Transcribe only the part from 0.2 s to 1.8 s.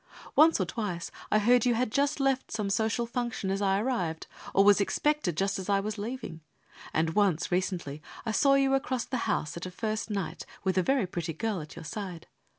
Once or twice I heard you